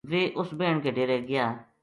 ویہ 0.09 0.33
اس 0.39 0.49
بہن 0.57 0.77
کے 0.83 0.89
ڈیرے 0.97 1.17
گیا 1.27 1.45